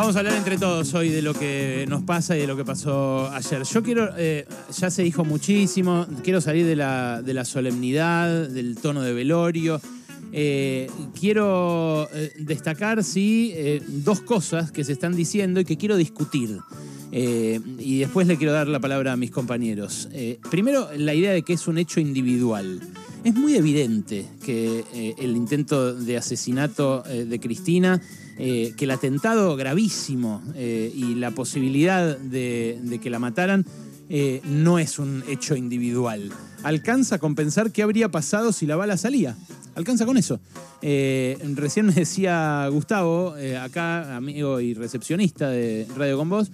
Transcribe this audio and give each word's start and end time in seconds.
Vamos 0.00 0.16
a 0.16 0.20
hablar 0.20 0.38
entre 0.38 0.56
todos 0.56 0.94
hoy 0.94 1.10
de 1.10 1.20
lo 1.20 1.34
que 1.34 1.84
nos 1.86 2.02
pasa 2.02 2.34
y 2.34 2.40
de 2.40 2.46
lo 2.46 2.56
que 2.56 2.64
pasó 2.64 3.30
ayer. 3.32 3.64
Yo 3.64 3.82
quiero, 3.82 4.08
eh, 4.16 4.46
ya 4.74 4.90
se 4.90 5.02
dijo 5.02 5.26
muchísimo, 5.26 6.06
quiero 6.24 6.40
salir 6.40 6.64
de 6.64 6.74
la, 6.74 7.20
de 7.20 7.34
la 7.34 7.44
solemnidad, 7.44 8.48
del 8.48 8.76
tono 8.76 9.02
de 9.02 9.12
velorio. 9.12 9.78
Eh, 10.32 10.90
quiero 11.12 12.08
eh, 12.14 12.32
destacar, 12.38 13.04
sí, 13.04 13.54
dos 13.88 14.22
cosas 14.22 14.72
que 14.72 14.84
se 14.84 14.92
están 14.92 15.14
diciendo 15.14 15.60
y 15.60 15.66
que 15.66 15.76
quiero 15.76 15.98
discutir. 15.98 16.60
Y 17.12 17.98
después 17.98 18.26
le 18.26 18.38
quiero 18.38 18.54
dar 18.54 18.68
la 18.68 18.80
palabra 18.80 19.12
a 19.12 19.16
mis 19.18 19.30
compañeros. 19.30 20.08
Primero, 20.50 20.88
la 20.96 21.12
idea 21.12 21.32
de 21.32 21.42
que 21.42 21.52
es 21.52 21.68
un 21.68 21.76
hecho 21.76 22.00
individual. 22.00 22.80
Es 23.22 23.34
muy 23.34 23.54
evidente 23.54 24.24
que 24.42 24.82
eh, 24.94 25.14
el 25.18 25.36
intento 25.36 25.94
de 25.94 26.16
asesinato 26.16 27.04
eh, 27.06 27.26
de 27.26 27.38
Cristina, 27.38 28.00
eh, 28.38 28.72
que 28.78 28.86
el 28.86 28.90
atentado 28.92 29.56
gravísimo 29.56 30.42
y 30.56 31.14
la 31.16 31.30
posibilidad 31.32 32.16
de, 32.16 32.78
de 32.82 32.98
que 32.98 33.10
la 33.10 33.18
mataran 33.18 33.66
no 34.44 34.78
es 34.78 34.98
un 34.98 35.22
hecho 35.28 35.54
individual. 35.54 36.32
Alcanza 36.62 37.18
con 37.18 37.34
pensar 37.34 37.70
qué 37.70 37.82
habría 37.82 38.10
pasado 38.10 38.52
si 38.52 38.66
la 38.66 38.76
bala 38.76 38.96
salía. 38.96 39.36
Alcanza 39.74 40.06
con 40.06 40.16
eso. 40.16 40.40
Recién 40.80 41.86
me 41.86 41.92
decía 41.92 42.66
Gustavo, 42.72 43.34
acá, 43.60 44.16
amigo 44.16 44.60
y 44.60 44.72
recepcionista 44.72 45.50
de 45.50 45.86
Radio 45.96 46.16
Con 46.16 46.30
Voz, 46.30 46.50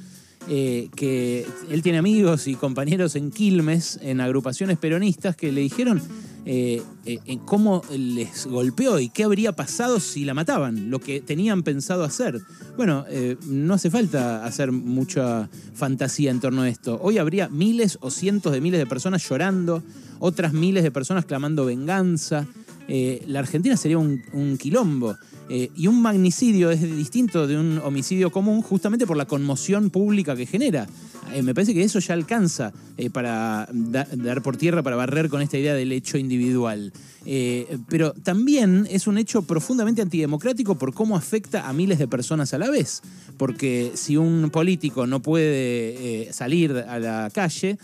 eh, 0.49 0.91
que 0.95 1.45
él 1.71 1.83
tiene 1.83 1.99
amigos 1.99 2.47
y 2.47 2.55
compañeros 2.55 3.17
en 3.17 3.31
Quilmes, 3.31 3.99
en 4.01 4.21
agrupaciones 4.21 4.79
peronistas, 4.79 5.35
que 5.35 5.51
le 5.51 5.61
dijeron 5.61 6.01
eh, 6.45 6.83
eh, 7.05 7.39
cómo 7.45 7.83
les 7.91 8.47
golpeó 8.47 9.01
y 9.01 9.09
qué 9.09 9.25
habría 9.25 9.53
pasado 9.53 9.99
si 9.99 10.25
la 10.25 10.35
mataban, 10.35 10.89
lo 10.89 11.01
que 11.01 11.21
tenían 11.21 11.65
pensado 11.65 12.05
hacer. 12.05 12.41
Bueno, 12.77 13.05
no 13.49 13.75
hace 13.75 13.91
falta 13.91 14.45
hacer 14.45 14.71
mucha 14.71 15.49
fantasía 15.75 16.31
en 16.31 16.41
torno 16.41 16.63
a 16.63 16.69
esto. 16.69 17.01
Hoy 17.03 17.19
habría 17.19 17.49
miles 17.49 17.99
o 18.01 18.11
cientos 18.13 18.53
de 18.53 18.61
miles 18.61 18.79
de 18.79 18.87
personas 18.87 19.29
llorando, 19.29 19.83
otras 20.21 20.53
miles 20.53 20.85
de 20.85 20.93
personas 20.93 21.25
clamando 21.25 21.65
venganza. 21.65 22.47
Eh, 22.89 23.23
la 23.27 23.41
Argentina 23.41 23.77
sería 23.77 23.99
un, 23.99 24.23
un 24.33 24.59
quilombo. 24.59 25.17
Eh, 25.49 25.71
y 25.77 25.87
un 25.87 26.03
magnicidio 26.03 26.71
es 26.71 26.83
distinto 26.83 27.47
de 27.47 27.57
un 27.57 27.79
homicidio 27.79 28.33
común 28.33 28.63
justamente 28.63 29.07
por 29.07 29.17
la 29.17 29.27
conmoción 29.27 29.91
pública 29.91 30.35
que 30.35 30.47
genera. 30.47 30.89
Eh, 31.33 31.43
me 31.43 31.55
parece 31.55 31.75
que 31.75 31.83
eso 31.83 31.99
ya 31.99 32.15
alcanza 32.15 32.73
eh, 32.97 33.11
para 33.11 33.69
da- 33.73 34.07
dar 34.13 34.43
por 34.43 34.57
tierra, 34.57 34.83
para 34.83 34.97
barrer 34.97 35.29
con 35.29 35.43
esta 35.43 35.59
idea 35.59 35.75
del 35.75 35.93
hecho 35.93 36.19
individual. 36.19 36.93
Eh, 37.25 37.79
pero 37.89 38.13
también 38.13 38.87
es 38.91 39.07
un 39.09 39.19
hecho 39.19 39.43
profundamente 39.43 40.01
antidemocrático 40.01 40.77
por 40.77 40.95
cómo 40.95 41.17
afecta 41.17 41.69
a 41.69 41.73
miles 41.73 41.99
de 41.99 42.07
personas 42.07 42.55
a 42.55 42.59
la 42.59 42.71
vez. 42.71 43.03
Porque 43.37 43.91
si 43.95 44.17
un 44.17 44.51
político 44.51 45.07
no 45.07 45.21
puede 45.21 46.33
salir 46.33 46.73
a 46.73 46.99
la 46.99 47.31
calle, 47.35 47.77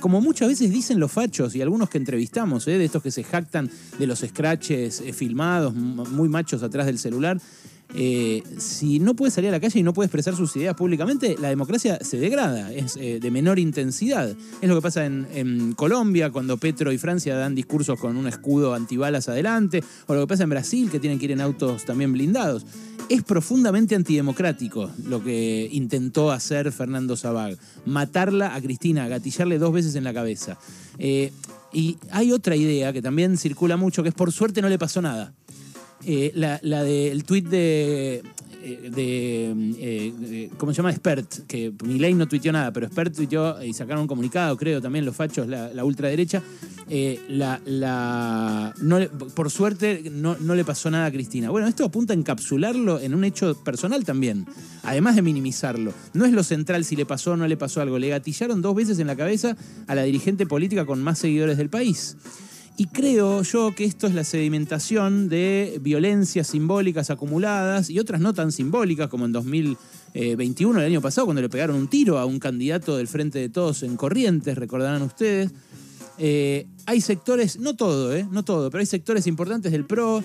como 0.00 0.20
muchas 0.22 0.48
veces 0.48 0.70
dicen 0.70 0.98
los 1.00 1.12
fachos 1.12 1.54
y 1.54 1.60
algunos 1.60 1.90
que 1.90 1.98
entrevistamos, 1.98 2.64
de 2.64 2.82
estos 2.82 3.02
que 3.02 3.10
se 3.10 3.24
jactan 3.24 3.68
de 3.98 4.06
los 4.06 4.20
scratches 4.20 5.02
filmados, 5.12 5.74
muy 5.74 6.28
machos 6.30 6.62
atrás 6.62 6.86
del 6.86 6.98
celular, 6.98 7.38
eh, 7.94 8.42
si 8.58 8.98
no 8.98 9.14
puede 9.14 9.30
salir 9.30 9.48
a 9.48 9.52
la 9.52 9.60
calle 9.60 9.78
y 9.78 9.82
no 9.82 9.92
puede 9.92 10.06
expresar 10.06 10.34
sus 10.34 10.54
ideas 10.56 10.74
públicamente, 10.74 11.36
la 11.40 11.48
democracia 11.48 11.98
se 12.02 12.18
degrada, 12.18 12.72
es 12.72 12.96
eh, 12.96 13.20
de 13.20 13.30
menor 13.30 13.58
intensidad. 13.58 14.34
Es 14.60 14.68
lo 14.68 14.74
que 14.74 14.82
pasa 14.82 15.06
en, 15.06 15.74
Colombia, 15.74 16.30
cuando 16.30 16.56
Petro 16.56 16.92
y 16.92 16.98
Francia 16.98 17.36
dan 17.36 17.54
discursos 17.54 17.98
con 17.98 18.16
un 18.16 18.26
escudo 18.26 18.74
antibalas 18.74 19.28
adelante, 19.28 19.82
o 20.06 20.14
lo 20.14 20.22
que 20.22 20.26
pasa 20.26 20.44
en 20.44 20.50
Brasil, 20.50 20.90
que 20.90 21.00
tienen 21.00 21.18
que 21.18 21.26
ir 21.26 21.32
en 21.32 21.40
autos 21.40 21.84
también 21.84 22.12
blindados. 22.12 22.66
Es 23.08 23.22
profundamente 23.22 23.94
antidemocrático 23.94 24.90
lo 25.04 25.22
que 25.22 25.68
intentó 25.70 26.32
hacer 26.32 26.72
Fernando 26.72 27.16
Sabag. 27.16 27.56
Matarla 27.84 28.54
a 28.54 28.60
Cristina, 28.60 29.06
gatillarle 29.06 29.58
dos 29.58 29.72
veces 29.72 29.94
en 29.94 30.04
la 30.04 30.12
cabeza. 30.12 30.58
Eh, 30.98 31.30
y 31.72 31.98
hay 32.10 32.32
otra 32.32 32.56
idea 32.56 32.92
que 32.92 33.02
también 33.02 33.36
circula 33.36 33.76
mucho, 33.76 34.02
que 34.02 34.08
es 34.08 34.14
por 34.14 34.32
suerte 34.32 34.62
no 34.62 34.68
le 34.68 34.78
pasó 34.78 35.02
nada. 35.02 35.34
Eh, 36.04 36.30
la, 36.34 36.60
la 36.62 36.82
del 36.84 37.22
de, 37.22 38.22
eh, 38.62 38.90
de, 38.94 39.50
eh, 39.78 40.12
de- 40.18 40.50
¿cómo 40.56 40.72
se 40.72 40.76
llama? 40.76 40.92
Spert, 40.92 41.46
que 41.46 41.72
Milei 41.84 42.14
no 42.14 42.28
tuiteó 42.28 42.52
nada, 42.52 42.72
pero 42.72 42.86
Spert 42.86 43.14
tuiteó 43.16 43.62
y 43.64 43.72
sacaron 43.72 44.02
un 44.02 44.06
comunicado, 44.06 44.56
creo, 44.56 44.80
también 44.80 45.04
los 45.04 45.16
fachos, 45.16 45.48
la, 45.48 45.72
la 45.72 45.84
ultraderecha. 45.84 46.42
Eh, 46.88 47.18
la, 47.28 47.60
la, 47.64 48.72
por 49.34 49.50
suerte 49.50 50.04
no, 50.12 50.36
no 50.38 50.54
le 50.54 50.64
pasó 50.64 50.90
nada 50.90 51.06
a 51.06 51.10
Cristina. 51.10 51.50
Bueno, 51.50 51.66
esto 51.66 51.84
apunta 51.84 52.12
a 52.12 52.16
encapsularlo 52.16 53.00
en 53.00 53.14
un 53.14 53.24
hecho 53.24 53.56
personal 53.64 54.04
también, 54.04 54.46
además 54.84 55.16
de 55.16 55.22
minimizarlo. 55.22 55.92
No 56.12 56.24
es 56.26 56.32
lo 56.32 56.44
central 56.44 56.84
si 56.84 56.94
le 56.94 57.04
pasó 57.06 57.32
o 57.32 57.36
no 57.36 57.48
le 57.48 57.56
pasó 57.56 57.80
algo. 57.80 57.98
Le 57.98 58.08
gatillaron 58.10 58.62
dos 58.62 58.76
veces 58.76 58.98
en 59.00 59.08
la 59.08 59.16
cabeza 59.16 59.56
a 59.88 59.94
la 59.96 60.04
dirigente 60.04 60.46
política 60.46 60.84
con 60.86 61.02
más 61.02 61.18
seguidores 61.18 61.56
del 61.56 61.70
país. 61.70 62.16
Y 62.78 62.86
creo 62.86 63.42
yo 63.42 63.74
que 63.74 63.84
esto 63.84 64.06
es 64.06 64.14
la 64.14 64.22
sedimentación 64.22 65.30
de 65.30 65.78
violencias 65.80 66.48
simbólicas 66.48 67.08
acumuladas 67.08 67.88
y 67.88 67.98
otras 67.98 68.20
no 68.20 68.34
tan 68.34 68.52
simbólicas, 68.52 69.08
como 69.08 69.24
en 69.24 69.32
2021, 69.32 70.80
el 70.80 70.86
año 70.86 71.00
pasado, 71.00 71.26
cuando 71.26 71.40
le 71.40 71.48
pegaron 71.48 71.76
un 71.76 71.88
tiro 71.88 72.18
a 72.18 72.26
un 72.26 72.38
candidato 72.38 72.98
del 72.98 73.08
Frente 73.08 73.38
de 73.38 73.48
Todos 73.48 73.82
en 73.82 73.96
Corrientes, 73.96 74.58
recordarán 74.58 75.00
ustedes. 75.00 75.52
Eh, 76.18 76.66
hay 76.86 77.00
sectores, 77.00 77.58
no 77.58 77.76
todo, 77.76 78.14
eh, 78.14 78.26
no 78.30 78.44
todo, 78.44 78.70
pero 78.70 78.80
hay 78.80 78.86
sectores 78.86 79.26
importantes 79.26 79.72
del 79.72 79.84
PRO, 79.84 80.22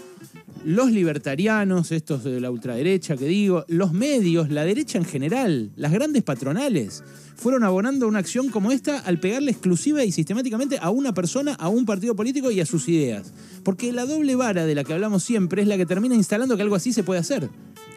los 0.63 0.91
libertarianos, 0.91 1.91
estos 1.91 2.23
de 2.23 2.39
la 2.39 2.51
ultraderecha 2.51 3.17
que 3.17 3.25
digo, 3.25 3.65
los 3.67 3.93
medios, 3.93 4.49
la 4.49 4.63
derecha 4.63 4.97
en 4.97 5.05
general, 5.05 5.71
las 5.75 5.91
grandes 5.91 6.23
patronales, 6.23 7.03
fueron 7.35 7.63
abonando 7.63 8.07
una 8.07 8.19
acción 8.19 8.49
como 8.49 8.71
esta 8.71 8.99
al 8.99 9.19
pegarle 9.19 9.51
exclusiva 9.51 10.05
y 10.05 10.11
sistemáticamente 10.11 10.77
a 10.79 10.91
una 10.91 11.13
persona, 11.13 11.55
a 11.55 11.69
un 11.69 11.85
partido 11.85 12.15
político 12.15 12.51
y 12.51 12.61
a 12.61 12.65
sus 12.65 12.87
ideas. 12.87 13.33
Porque 13.63 13.91
la 13.91 14.05
doble 14.05 14.35
vara 14.35 14.65
de 14.65 14.75
la 14.75 14.83
que 14.83 14.93
hablamos 14.93 15.23
siempre 15.23 15.63
es 15.63 15.67
la 15.67 15.77
que 15.77 15.87
termina 15.87 16.13
instalando 16.13 16.55
que 16.55 16.61
algo 16.61 16.75
así 16.75 16.93
se 16.93 17.03
puede 17.03 17.19
hacer. 17.19 17.49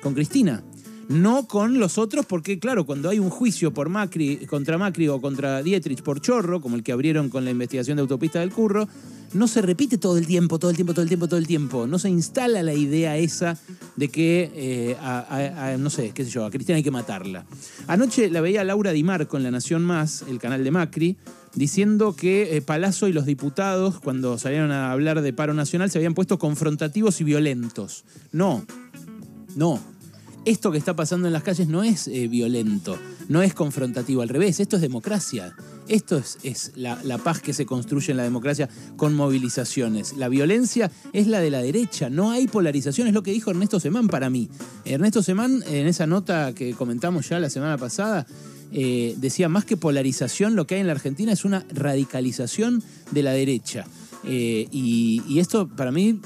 Con 0.03 0.15
Cristina. 0.15 0.65
No 1.09 1.47
con 1.47 1.79
los 1.79 1.99
otros, 1.99 2.27
porque 2.27 2.59
claro, 2.59 2.87
cuando 2.87 3.11
hay 3.11 3.19
un 3.19 3.31
juicio 3.31 3.73
por 3.73 3.89
Macri, 3.89 4.47
contra 4.47 4.79
Macri 4.79 5.09
o 5.09 5.21
contra 5.21 5.63
Dietrich 5.63 6.03
por 6.03 6.21
chorro, 6.21 6.61
como 6.61 6.77
el 6.77 6.83
que 6.83 6.93
abrieron 6.93 7.29
con 7.29 7.45
la 7.45 7.51
investigación 7.51 7.97
de 7.97 8.03
autopista 8.03 8.41
del 8.41 8.51
curro, 8.51 8.89
no 9.35 9.49
se 9.49 9.61
repite 9.63 9.99
todo 9.99 10.17
el 10.17 10.27
tiempo, 10.27 10.59
todo 10.59 10.71
el 10.71 10.77
tiempo, 10.77 10.95
todo 10.95 11.03
el 11.03 11.09
tiempo, 11.09 11.29
todo 11.29 11.39
el 11.39 11.47
tiempo. 11.47 11.87
No 11.87 11.99
se 11.99 12.09
instala 12.09 12.63
la 12.63 12.73
idea 12.73 13.17
esa 13.17 13.59
de 13.97 14.09
que, 14.09 14.51
eh, 14.55 15.77
no 15.79 15.91
sé, 15.91 16.13
qué 16.15 16.25
sé 16.25 16.31
yo, 16.31 16.47
a 16.47 16.51
Cristina 16.51 16.77
hay 16.77 16.83
que 16.83 16.91
matarla. 16.91 17.45
Anoche 17.87 18.31
la 18.31 18.41
veía 18.41 18.65
Laura 18.65 18.93
Di 18.93 19.03
Marco 19.03 19.37
en 19.37 19.43
La 19.43 19.51
Nación 19.51 19.83
Más, 19.83 20.25
el 20.29 20.39
canal 20.39 20.65
de 20.65 20.71
Macri, 20.71 21.17
diciendo 21.55 22.15
que 22.17 22.57
eh, 22.57 22.63
Palazzo 22.63 23.09
y 23.09 23.13
los 23.13 23.27
diputados, 23.27 24.01
cuando 24.01 24.39
salieron 24.39 24.71
a 24.71 24.93
hablar 24.93 25.21
de 25.21 25.33
paro 25.33 25.53
nacional, 25.53 25.91
se 25.91 25.99
habían 25.99 26.15
puesto 26.15 26.39
confrontativos 26.39 27.21
y 27.21 27.25
violentos. 27.25 28.05
No, 28.33 28.65
no. 29.57 29.94
Esto 30.45 30.71
que 30.71 30.77
está 30.77 30.95
pasando 30.95 31.27
en 31.27 31.33
las 31.33 31.43
calles 31.43 31.69
no 31.69 31.83
es 31.83 32.07
eh, 32.07 32.29
violento, 32.29 32.99
no 33.29 33.41
es 33.41 33.55
confrontativo, 33.55 34.21
al 34.21 34.29
revés, 34.29 34.61
esto 34.61 34.77
es 34.77 34.83
democracia. 34.83 35.55
Esto 35.89 36.23
es, 36.43 36.73
la, 36.77 37.19
paz 37.19 37.41
que 37.41 37.53
se 37.53 37.65
construye 37.65 38.11
en 38.11 38.19
la 38.19 38.23
democracia 38.23 38.69
con 38.97 39.15
movilizaciones. 39.15 40.17
La 40.17 40.29
violencia 40.29 40.91
es 41.13 41.27
la 41.29 41.41
de 41.41 41.51
la 41.51 41.63
derecha, 41.63 42.11
no 42.11 42.31
hay 42.31 42.47
polarización, 42.47 43.09
es 43.09 43.15
lo 43.15 43.23
que 43.23 43.33
dijo 43.33 43.51
Ernesto 43.51 43.81
Semán 43.81 44.09
para 44.09 44.29
mí. 44.29 44.51
Ernesto 44.85 45.23
Semán, 45.23 45.63
en 45.67 45.87
esa 45.87 46.07
nota 46.07 46.55
que 46.55 46.75
comentamos 46.75 47.29
ya 47.29 47.39
la 47.39 47.49
semana 47.49 47.79
pasada, 47.79 48.27
eh, 48.73 49.15
decía, 49.19 49.49
más 49.49 49.65
que 49.65 49.79
polarización, 49.79 50.57
lo 50.57 50.67
que 50.67 50.75
hay 50.75 50.83
en 50.83 50.89
la 50.89 50.95
Argentina 50.95 51.33
es 51.33 51.45
una 51.47 51.65
radicalización 51.73 52.83
de 53.13 53.23
la 53.23 53.33
derecha. 53.33 53.87
Eh, 54.25 54.69
y, 54.71 55.39
esto 55.39 55.69
para 55.69 55.91
mí 55.91 56.21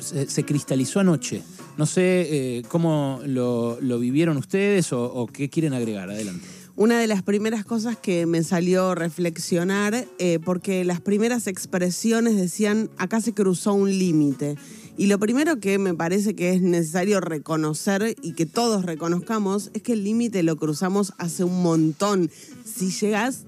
se 0.00 0.44
cristalizó 0.44 1.00
anoche. 1.00 1.42
No 1.78 1.86
sé 1.86 2.58
eh, 2.58 2.62
cómo 2.68 3.20
lo, 3.24 3.78
vivieron 3.98 4.36
ustedes 4.36 4.92
o, 4.92 5.04
o 5.04 5.26
qué 5.26 5.48
quieren 5.48 5.72
agregar. 5.72 6.10
Adelante. 6.10 6.44
Una 6.78 7.00
de 7.00 7.08
las 7.08 7.24
primeras 7.24 7.64
cosas 7.64 7.96
que 7.96 8.24
me 8.24 8.44
salió 8.44 8.94
reflexionar, 8.94 10.06
eh, 10.20 10.38
porque 10.44 10.84
las 10.84 11.00
primeras 11.00 11.48
expresiones 11.48 12.36
decían, 12.36 12.88
acá 12.98 13.20
se 13.20 13.34
cruzó 13.34 13.74
un 13.74 13.90
límite. 13.90 14.54
Y 14.96 15.06
lo 15.06 15.18
primero 15.18 15.58
que 15.58 15.76
me 15.78 15.94
parece 15.94 16.36
que 16.36 16.52
es 16.52 16.62
necesario 16.62 17.20
reconocer 17.20 18.14
y 18.22 18.34
que 18.34 18.46
todos 18.46 18.84
reconozcamos 18.84 19.72
es 19.74 19.82
que 19.82 19.94
el 19.94 20.04
límite 20.04 20.44
lo 20.44 20.56
cruzamos 20.56 21.14
hace 21.18 21.42
un 21.42 21.64
montón. 21.64 22.30
Si 22.64 22.92
llegas 22.92 23.47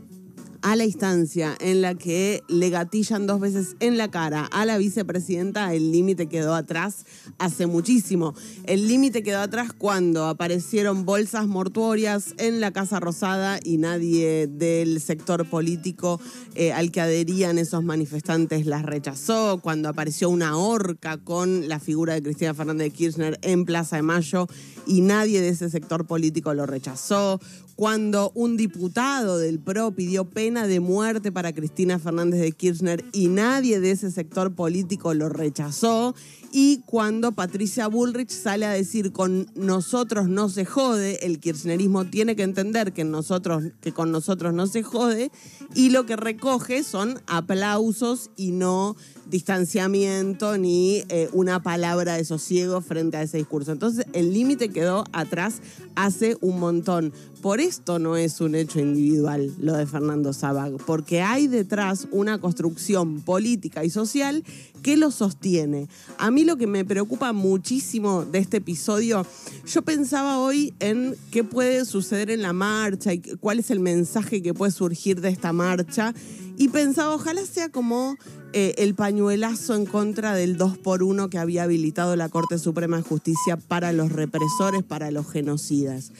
a 0.62 0.76
la 0.76 0.84
instancia 0.84 1.56
en 1.60 1.82
la 1.82 1.94
que 1.94 2.42
le 2.48 2.70
gatillan 2.70 3.26
dos 3.26 3.40
veces 3.40 3.76
en 3.80 3.96
la 3.96 4.10
cara 4.10 4.44
a 4.44 4.64
la 4.66 4.78
vicepresidenta, 4.78 5.72
el 5.74 5.92
límite 5.92 6.26
quedó 6.26 6.54
atrás 6.54 7.06
hace 7.38 7.66
muchísimo. 7.66 8.34
El 8.64 8.88
límite 8.88 9.22
quedó 9.22 9.40
atrás 9.40 9.72
cuando 9.72 10.26
aparecieron 10.26 11.04
bolsas 11.04 11.46
mortuorias 11.46 12.34
en 12.38 12.60
la 12.60 12.72
Casa 12.72 13.00
Rosada 13.00 13.58
y 13.62 13.78
nadie 13.78 14.46
del 14.46 15.00
sector 15.00 15.48
político 15.48 16.20
eh, 16.54 16.72
al 16.72 16.90
que 16.90 17.00
adherían 17.00 17.58
esos 17.58 17.82
manifestantes 17.82 18.66
las 18.66 18.82
rechazó, 18.82 19.60
cuando 19.62 19.88
apareció 19.88 20.28
una 20.28 20.56
horca 20.56 21.18
con 21.18 21.68
la 21.68 21.80
figura 21.80 22.14
de 22.14 22.22
Cristina 22.22 22.54
Fernández 22.54 22.88
de 22.88 22.90
Kirchner 22.90 23.38
en 23.42 23.64
Plaza 23.64 23.96
de 23.96 24.02
Mayo 24.02 24.46
y 24.86 25.00
nadie 25.00 25.40
de 25.40 25.50
ese 25.50 25.70
sector 25.70 26.06
político 26.06 26.52
lo 26.54 26.66
rechazó, 26.66 27.40
cuando 27.80 28.30
un 28.34 28.58
diputado 28.58 29.38
del 29.38 29.58
PRO 29.58 29.92
pidió 29.92 30.26
pena 30.26 30.66
de 30.66 30.80
muerte 30.80 31.32
para 31.32 31.54
Cristina 31.54 31.98
Fernández 31.98 32.42
de 32.42 32.52
Kirchner 32.52 33.02
y 33.10 33.28
nadie 33.28 33.80
de 33.80 33.92
ese 33.92 34.10
sector 34.10 34.54
político 34.54 35.14
lo 35.14 35.30
rechazó, 35.30 36.14
y 36.52 36.82
cuando 36.84 37.32
Patricia 37.32 37.86
Bullrich 37.86 38.30
sale 38.30 38.66
a 38.66 38.72
decir 38.72 39.12
con 39.12 39.46
nosotros 39.54 40.28
no 40.28 40.50
se 40.50 40.66
jode, 40.66 41.24
el 41.24 41.38
kirchnerismo 41.38 42.04
tiene 42.06 42.36
que 42.36 42.42
entender 42.42 42.92
que, 42.92 43.04
nosotros, 43.04 43.64
que 43.80 43.92
con 43.92 44.10
nosotros 44.10 44.52
no 44.52 44.66
se 44.66 44.82
jode, 44.82 45.30
y 45.74 45.88
lo 45.88 46.04
que 46.04 46.16
recoge 46.16 46.82
son 46.82 47.22
aplausos 47.28 48.30
y 48.36 48.50
no 48.50 48.96
distanciamiento 49.30 50.58
ni 50.58 51.04
eh, 51.08 51.28
una 51.32 51.62
palabra 51.62 52.14
de 52.14 52.24
sosiego 52.24 52.80
frente 52.80 53.16
a 53.16 53.22
ese 53.22 53.38
discurso. 53.38 53.70
Entonces 53.70 54.04
el 54.12 54.34
límite 54.34 54.70
quedó 54.70 55.04
atrás 55.12 55.60
hace 55.94 56.36
un 56.40 56.60
montón. 56.60 57.12
Por 57.42 57.60
esto 57.60 57.98
no 57.98 58.16
es 58.16 58.40
un 58.40 58.54
hecho 58.54 58.80
individual 58.80 59.52
lo 59.58 59.74
de 59.74 59.86
Fernando 59.86 60.32
Sabag, 60.32 60.76
porque 60.86 61.22
hay 61.22 61.46
detrás 61.46 62.06
una 62.10 62.38
construcción 62.38 63.20
política 63.22 63.84
y 63.84 63.90
social 63.90 64.44
que 64.82 64.96
lo 64.96 65.10
sostiene. 65.10 65.88
A 66.18 66.30
mí 66.30 66.44
lo 66.44 66.56
que 66.56 66.66
me 66.66 66.84
preocupa 66.84 67.32
muchísimo 67.32 68.24
de 68.24 68.38
este 68.38 68.58
episodio, 68.58 69.26
yo 69.66 69.82
pensaba 69.82 70.38
hoy 70.38 70.74
en 70.80 71.16
qué 71.30 71.44
puede 71.44 71.84
suceder 71.84 72.30
en 72.30 72.42
la 72.42 72.52
marcha 72.52 73.12
y 73.12 73.20
cuál 73.40 73.58
es 73.58 73.70
el 73.70 73.80
mensaje 73.80 74.42
que 74.42 74.54
puede 74.54 74.72
surgir 74.72 75.20
de 75.20 75.28
esta 75.28 75.52
marcha. 75.52 76.14
Y 76.56 76.68
pensaba, 76.68 77.14
ojalá 77.14 77.44
sea 77.46 77.70
como 77.70 78.16
eh, 78.52 78.74
el 78.78 78.94
pañuelazo 78.94 79.74
en 79.74 79.86
contra 79.86 80.34
del 80.34 80.56
2 80.56 80.78
por 80.78 81.02
1 81.02 81.30
que 81.30 81.38
había 81.38 81.62
habilitado 81.62 82.16
la 82.16 82.28
Corte 82.28 82.58
Suprema 82.58 82.98
de 82.98 83.02
Justicia 83.02 83.56
para 83.56 83.92
los 83.92 84.12
represores, 84.12 84.82
para 84.82 85.10
los 85.10 85.30
genocidas 85.30 86.12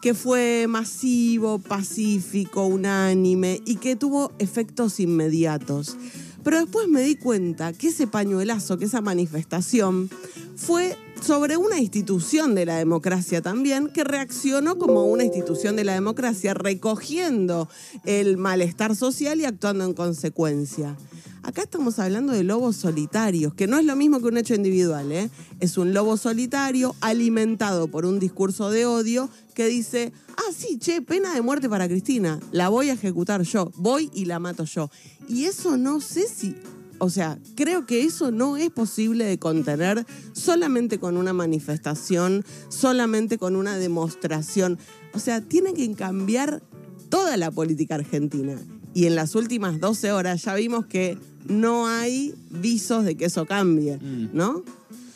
que 0.00 0.14
fue 0.14 0.66
masivo, 0.66 1.58
pacífico, 1.58 2.64
unánime 2.64 3.60
y 3.66 3.76
que 3.76 3.96
tuvo 3.96 4.32
efectos 4.38 4.98
inmediatos. 4.98 5.96
Pero 6.42 6.60
después 6.60 6.88
me 6.88 7.02
di 7.02 7.16
cuenta 7.16 7.72
que 7.72 7.88
ese 7.88 8.06
pañuelazo, 8.06 8.78
que 8.78 8.86
esa 8.86 9.00
manifestación, 9.00 10.08
fue 10.56 10.96
sobre 11.22 11.56
una 11.56 11.78
institución 11.78 12.54
de 12.54 12.66
la 12.66 12.76
democracia 12.76 13.42
también, 13.42 13.88
que 13.88 14.04
reaccionó 14.04 14.78
como 14.78 15.04
una 15.04 15.24
institución 15.24 15.76
de 15.76 15.84
la 15.84 15.94
democracia, 15.94 16.54
recogiendo 16.54 17.68
el 18.04 18.36
malestar 18.36 18.96
social 18.96 19.40
y 19.40 19.44
actuando 19.44 19.84
en 19.84 19.94
consecuencia. 19.94 20.96
Acá 21.42 21.62
estamos 21.62 21.98
hablando 21.98 22.34
de 22.34 22.44
lobos 22.44 22.76
solitarios, 22.76 23.54
que 23.54 23.66
no 23.66 23.78
es 23.78 23.86
lo 23.86 23.96
mismo 23.96 24.20
que 24.20 24.26
un 24.26 24.36
hecho 24.36 24.54
individual, 24.54 25.10
¿eh? 25.10 25.30
es 25.58 25.78
un 25.78 25.94
lobo 25.94 26.18
solitario 26.18 26.94
alimentado 27.00 27.88
por 27.88 28.04
un 28.04 28.18
discurso 28.18 28.70
de 28.70 28.84
odio 28.84 29.30
que 29.54 29.66
dice, 29.66 30.12
ah, 30.36 30.52
sí, 30.54 30.78
che, 30.78 31.00
pena 31.00 31.32
de 31.34 31.40
muerte 31.40 31.68
para 31.68 31.88
Cristina, 31.88 32.38
la 32.52 32.68
voy 32.68 32.90
a 32.90 32.92
ejecutar 32.92 33.42
yo, 33.42 33.72
voy 33.76 34.10
y 34.12 34.26
la 34.26 34.38
mato 34.38 34.64
yo. 34.64 34.90
Y 35.28 35.44
eso 35.44 35.78
no 35.78 36.02
sé 36.02 36.28
si, 36.28 36.56
o 36.98 37.08
sea, 37.08 37.38
creo 37.54 37.86
que 37.86 38.04
eso 38.04 38.30
no 38.30 38.58
es 38.58 38.70
posible 38.70 39.24
de 39.24 39.38
contener 39.38 40.04
solamente 40.34 40.98
con 40.98 41.16
una 41.16 41.32
manifestación, 41.32 42.44
solamente 42.68 43.38
con 43.38 43.56
una 43.56 43.78
demostración. 43.78 44.78
O 45.14 45.18
sea, 45.18 45.40
tiene 45.40 45.72
que 45.72 45.90
cambiar 45.94 46.62
toda 47.08 47.38
la 47.38 47.50
política 47.50 47.94
argentina. 47.94 48.56
Y 48.92 49.06
en 49.06 49.14
las 49.14 49.34
últimas 49.34 49.80
12 49.80 50.12
horas 50.12 50.42
ya 50.42 50.54
vimos 50.54 50.84
que 50.86 51.16
no 51.48 51.86
hay 51.86 52.34
visos 52.50 53.04
de 53.04 53.16
que 53.16 53.26
eso 53.26 53.46
cambie, 53.46 53.96
mm. 53.96 54.30
¿no? 54.32 54.62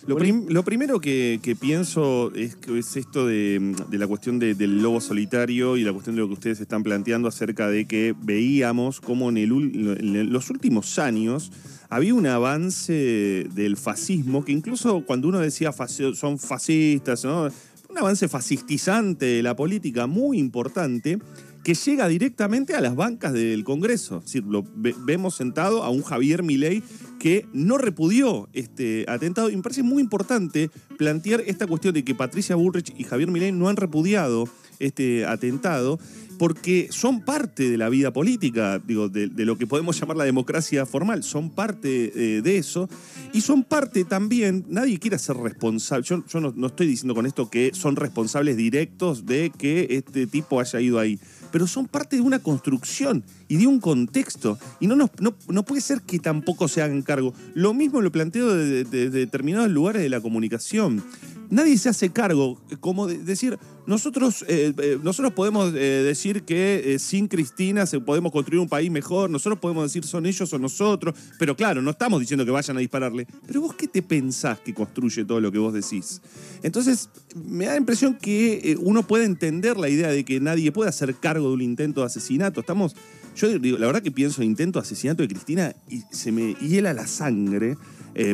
Lo, 0.07 0.65
primero 0.65 1.01
que, 1.01 1.57
pienso 1.59 2.31
es, 2.35 2.59
es 2.69 2.97
esto 2.97 3.27
de, 3.27 3.75
la 3.91 4.07
cuestión 4.07 4.39
del 4.39 4.83
lobo 4.83 5.01
solitario 5.01 5.79
y 5.79 5.83
la 5.83 5.93
cuestión 5.93 6.15
de 6.15 6.21
lo 6.21 6.29
que 6.29 6.35
ustedes 6.35 6.61
están 6.61 6.83
planteando 6.83 7.27
acerca 7.27 7.69
de 7.69 7.87
que 7.87 8.15
veíamos 8.23 9.01
como 9.01 9.31
en, 9.31 9.39
en 9.39 10.33
los 10.33 10.51
últimos 10.51 10.99
años 10.99 11.51
había 11.89 12.15
un 12.15 12.27
avance 12.27 13.47
del 13.55 13.77
fascismo 13.77 14.45
que 14.45 14.53
incluso 14.53 15.05
cuando 15.07 15.29
uno 15.29 15.39
decía 15.39 15.73
son 15.73 16.39
fascistas, 16.39 17.25
¿no? 17.25 17.49
un 17.89 17.99
avance 17.99 18.29
fascistizante 18.29 19.27
de 19.27 19.43
la 19.43 19.57
política 19.57 20.07
muy 20.07 20.39
importante 20.39 21.19
que 21.65 21.75
llega 21.75 22.07
directamente 22.09 22.75
a 22.75 22.81
las 22.81 22.95
bancas 22.95 23.33
del 23.33 23.65
Congreso. 23.65 24.19
Es 24.19 24.25
decir, 24.27 24.45
lo 24.45 24.65
vemos 24.75 25.35
sentado 25.35 25.83
a 25.83 25.89
un 25.89 26.03
Javier 26.03 26.43
Milei 26.43 26.83
que 27.19 27.47
no 27.55 27.79
repudió 27.79 28.51
este 28.53 29.07
atentado. 29.09 29.49
Y 29.49 29.57
me 29.57 29.63
parece 29.63 29.83
muy 29.83 30.03
importante 30.03 30.71
plantear 30.99 31.41
esta 31.47 31.67
cuestión 31.67 31.95
de 31.95 32.05
que 32.05 32.15
Patricia 32.15 32.55
Bullrich 32.55 32.93
y 32.97 33.05
Javier 33.05 33.31
Milei 33.31 33.51
no 33.51 33.71
han 33.71 33.77
repudiado 33.77 34.47
este 34.79 35.25
atentado 35.25 35.99
porque 36.39 36.89
son 36.91 37.25
parte 37.25 37.71
de 37.71 37.79
la 37.79 37.89
vida 37.89 38.13
política, 38.13 38.79
digo, 38.79 39.09
de, 39.09 39.29
lo 39.45 39.57
que 39.57 39.67
podemos 39.67 39.99
llamar 39.99 40.17
la 40.17 40.25
democracia 40.25 40.87
formal, 40.87 41.23
son 41.23 41.51
parte 41.51 42.13
eh, 42.15 42.43
de 42.43 42.59
eso 42.59 42.89
y 43.33 43.41
son 43.41 43.65
parte 43.65 44.05
también, 44.05 44.65
nadie 44.69 44.99
quiere 44.99 45.19
ser 45.19 45.37
responsable, 45.37 46.05
yo, 46.05 46.41
no, 46.41 46.53
no, 46.55 46.67
estoy 46.67 46.87
diciendo 46.87 47.15
con 47.15 47.27
esto 47.27 47.51
que 47.51 47.71
son 47.75 47.97
responsables 47.97 48.57
directos 48.57 49.27
de 49.27 49.51
que 49.57 49.87
este 49.91 50.27
tipo 50.27 50.61
haya 50.61 50.81
ido 50.81 50.99
ahí, 50.99 51.19
pero 51.55 51.67
son 51.67 51.87
parte 51.87 52.17
de 52.17 52.23
una 52.23 52.41
construcción 52.41 53.25
y 53.47 53.57
de 53.59 53.69
un 53.69 53.79
contexto. 53.79 54.59
Y 54.81 54.89
no, 54.89 54.97
no, 54.97 55.65
puede 55.65 55.81
ser 55.81 56.01
que 56.03 56.19
tampoco 56.19 56.67
se 56.67 56.83
hagan 56.83 57.03
cargo. 57.03 57.33
Lo 57.55 57.75
mismo 57.75 58.01
lo 58.01 58.11
planteo 58.11 58.53
de, 58.53 58.85
determinados 58.85 59.71
lugares 59.71 60.03
de 60.03 60.09
la 60.09 60.21
comunicación. 60.21 61.05
Nadie 61.51 61.79
se 61.79 61.89
hace 61.89 62.11
cargo, 62.11 62.61
como 62.81 63.07
decir, 63.07 63.59
nosotros, 63.87 64.45
eh, 64.49 64.73
eh, 64.79 64.99
nosotros 65.03 65.35
podemos 65.35 65.75
eh, 65.75 66.03
decir 66.05 66.45
que 66.45 66.97
sin 66.99 67.29
Cristina 67.29 67.85
se, 67.87 68.01
podemos 68.01 68.33
construir 68.33 68.61
un 68.61 68.69
país 68.69 68.91
mejor, 68.91 69.29
nosotros 69.29 69.59
podemos 69.59 69.85
decir 69.85 70.05
son 70.05 70.25
ellos 70.25 70.53
o 70.53 70.59
nosotros, 70.59 71.15
pero 71.39 71.55
claro, 71.55 71.83
no 71.83 71.91
estamos 71.91 72.21
diciendo 72.21 72.45
que 72.45 72.51
vayan 72.51 72.77
a 72.77 72.81
dispararle. 72.81 73.27
Pero 73.47 73.61
vos 73.61 73.75
qué 73.75 73.87
te 73.87 74.03
pensás 74.03 74.59
que 74.61 74.73
construye 74.73 75.25
todo 75.25 75.41
lo 75.41 75.53
que 75.53 75.59
vos 75.59 75.75
decís? 75.75 76.23
Entonces, 76.63 77.11
me 77.35 77.67
da 77.67 77.73
la 77.73 77.79
impresión 77.79 78.15
que 78.15 78.77
uno 78.81 79.07
puede 79.07 79.25
entender 79.25 79.77
la 79.77 79.89
idea 79.89 80.09
de 80.09 80.25
que 80.25 80.41
nadie 80.41 80.73
puede 80.73 80.89
hacer 80.89 81.15
cargo 81.17 81.49
de 81.49 81.55
un 81.55 81.63
intento 81.63 82.01
de 82.01 82.07
asesinato. 82.07 82.61
Estamos, 82.61 82.97
yo 83.37 83.59
digo, 83.59 83.77
la 83.77 83.87
verdad 83.87 84.03
que 84.03 84.11
pienso 84.11 84.41
en 84.41 84.49
intento 84.49 84.79
de 84.79 84.85
asesinato 84.85 85.23
de 85.23 85.29
Cristina 85.29 85.75
y 85.91 86.03
se 86.11 86.33
me 86.33 86.55
hiela 86.55 86.95
la 86.95 87.07
sangre 87.07 87.77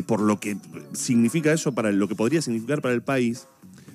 por 0.05 0.21
lo 0.21 0.39
que 0.39 0.57
significa 0.93 1.51
eso 1.51 1.73
para 1.73 1.91
lo 1.91 2.07
que 2.07 2.15
podría 2.15 2.41
significar 2.41 2.81
para 2.81 2.93
el 2.93 3.01
país. 3.01 3.47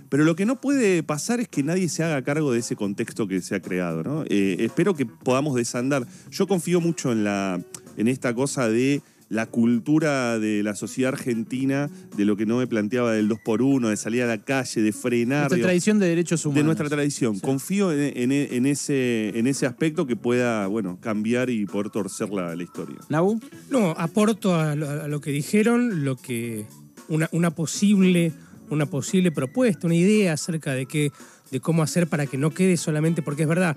Pero 0.09 0.25
lo 0.25 0.37
que 0.37 0.47
no 0.47 0.61
puede 0.61 1.03
pasar 1.03 1.41
es 1.41 1.49
que 1.49 1.63
nadie 1.63 1.89
se 1.89 2.03
haga 2.03 2.23
cargo 2.23 2.53
de 2.53 2.61
ese 2.61 2.77
contexto 2.77 3.27
que 3.27 3.41
se 3.41 3.55
ha 3.55 3.61
creado. 3.61 4.03
¿no? 4.03 4.25
Eh, 4.29 4.57
espero 4.61 4.95
que 4.95 5.07
podamos 5.07 5.55
desandar. 5.55 6.07
Yo 6.31 6.47
confío 6.47 6.81
mucho 6.81 7.13
en, 7.13 7.25
la, 7.25 7.61
en 7.97 8.09
esta 8.09 8.35
cosa 8.35 8.69
de 8.69 9.03
la 9.29 9.47
cultura 9.47 10.39
de 10.39 10.63
la 10.63 10.75
sociedad 10.75 11.13
argentina, 11.13 11.91
de 12.17 12.25
lo 12.25 12.37
que 12.37 12.47
no 12.47 12.59
me 12.59 12.67
planteaba 12.67 13.13
del 13.13 13.29
2 13.29 13.39
por 13.45 13.63
1 13.63 13.89
de 13.89 13.97
salir 13.97 14.23
a 14.23 14.27
la 14.27 14.39
calle, 14.39 14.83
de 14.83 14.93
frenar. 14.93 15.51
Nuestra 15.51 15.69
tradición 15.69 15.99
de 15.99 16.07
derechos 16.09 16.45
humanos. 16.45 16.61
De 16.61 16.65
nuestra 16.65 16.89
tradición. 16.89 17.39
Confío 17.41 17.93
en, 17.93 18.67
ese, 18.67 19.39
en 19.39 19.47
ese 19.47 19.67
aspecto 19.67 20.07
que 20.07 20.17
pueda 20.17 20.67
bueno, 20.69 20.99
cambiar 21.01 21.51
y 21.51 21.67
poder 21.67 21.91
torcer 21.91 22.31
la, 22.31 22.55
la 22.55 22.63
historia. 22.63 22.99
¿Nabu? 23.09 23.41
No, 23.71 23.91
aporto 23.91 24.55
a 24.55 24.77
lo, 24.77 25.21
que 25.21 25.31
dijeron, 25.31 26.05
lo 26.05 26.17
que 26.17 26.67
una, 27.09 27.29
una 27.33 27.51
posible 27.51 28.33
una 28.71 28.87
posible 28.87 29.31
propuesta, 29.31 29.87
una 29.87 29.97
idea 29.97 30.33
acerca 30.33 30.73
de, 30.73 30.87
qué, 30.87 31.13
de 31.51 31.61
cómo 31.61 31.83
hacer 31.83 32.09
para 32.09 32.27
que 32.27 32.37
no 32.37 32.51
quede 32.51 32.77
solamente, 32.77 33.23
porque 33.23 33.43
es 33.43 33.49
verdad, 33.49 33.77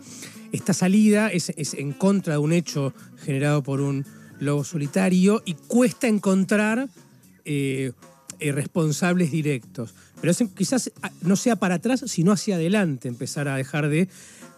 esta 0.52 0.74
salida 0.74 1.30
es, 1.30 1.52
en 1.74 1.92
contra 1.92 2.34
de 2.34 2.40
un 2.40 2.54
hecho 2.54 2.94
generado 3.24 3.64
por 3.64 3.82
un 3.82 4.06
lobo 4.40 4.64
solitario 4.64 5.42
y 5.46 5.54
cuesta 5.54 6.08
encontrar 6.08 6.90
eh, 7.46 7.92
eh, 8.40 8.52
responsables 8.52 9.32
directos. 9.32 9.94
Pero 10.22 10.34
quizás 10.56 10.92
ah, 11.02 11.12
no 11.22 11.36
sea 11.36 11.56
para 11.56 11.76
atrás, 11.76 12.04
sino 12.08 12.32
hacia 12.32 12.56
adelante, 12.56 13.08
empezar 13.08 13.48
a 13.48 13.56
dejar 13.56 13.90
de 13.90 14.10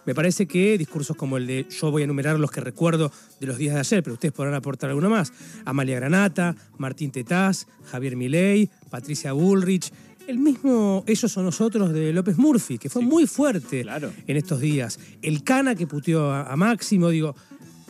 me 0.04 0.16
parece 0.16 0.46
que 0.46 0.76
discursos 0.78 1.16
como 1.16 1.36
el 1.36 1.46
de 1.46 1.66
yo 1.70 1.90
voy 1.92 2.02
a 2.02 2.04
enumerar 2.06 2.38
los 2.38 2.50
que 2.50 2.60
recuerdo 2.60 3.12
de 3.40 3.46
los 3.46 3.56
días 3.56 3.74
de 3.74 3.80
ayer, 3.80 4.02
pero 4.02 4.14
ustedes 4.14 4.34
podrán 4.34 4.54
aportar 4.54 4.90
alguno 4.90 5.08
más. 5.08 5.32
Amalia 5.64 5.96
Granata, 5.96 6.56
Martín 6.78 7.12
Tetaz, 7.12 7.68
Javier 7.84 8.16
Milei, 8.16 8.68
Patricia 8.90 9.32
Bullrich, 9.32 9.92
el 10.26 10.38
mismo 10.38 11.04
Ellos 11.06 11.30
son 11.30 11.44
nosotros 11.44 11.92
de 11.92 12.12
López 12.12 12.38
Murphy, 12.38 12.78
que 12.78 12.88
fue 12.88 13.02
muy 13.02 13.26
fuerte 13.26 13.84
en 14.26 14.36
estos 14.36 14.60
días. 14.60 14.98
El 15.20 15.42
Cana 15.42 15.74
que 15.74 15.86
puteó 15.86 16.32
a, 16.32 16.56
Máximo, 16.56 17.08
digo, 17.08 17.34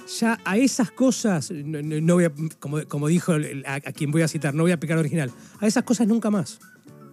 ya 0.06 0.38
a 0.44 0.56
esas 0.56 0.90
cosas, 0.90 1.50
no, 1.50 2.14
voy 2.14 2.24
a, 2.24 2.32
como, 2.58 2.86
como 2.88 3.08
dijo 3.08 3.32
a, 3.66 3.74
a 3.74 3.80
quien 3.80 4.10
voy 4.10 4.22
a 4.22 4.28
citar, 4.28 4.54
no 4.54 4.62
voy 4.62 4.72
a 4.72 4.80
picar 4.80 4.98
original, 4.98 5.30
a 5.60 5.66
esas 5.66 5.84
cosas 5.84 6.06
nunca 6.06 6.30
más. 6.30 6.58